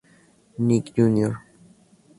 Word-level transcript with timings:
Nick 0.67 0.85
Jr. 0.95 1.33